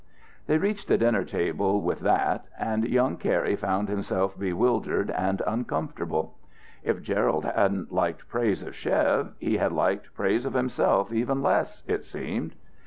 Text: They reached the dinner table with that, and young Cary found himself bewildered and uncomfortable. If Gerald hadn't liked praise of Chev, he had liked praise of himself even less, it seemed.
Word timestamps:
They 0.47 0.57
reached 0.57 0.87
the 0.87 0.97
dinner 0.97 1.23
table 1.23 1.79
with 1.79 1.99
that, 1.99 2.45
and 2.57 2.85
young 2.89 3.17
Cary 3.17 3.55
found 3.55 3.87
himself 3.87 4.35
bewildered 4.35 5.11
and 5.11 5.43
uncomfortable. 5.45 6.33
If 6.81 7.03
Gerald 7.03 7.45
hadn't 7.45 7.91
liked 7.93 8.27
praise 8.27 8.63
of 8.63 8.73
Chev, 8.73 9.33
he 9.37 9.57
had 9.57 9.71
liked 9.73 10.11
praise 10.15 10.43
of 10.43 10.53
himself 10.55 11.13
even 11.13 11.43
less, 11.43 11.83
it 11.85 12.03
seemed. 12.03 12.55